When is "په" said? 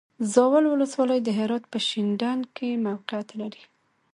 1.71-1.77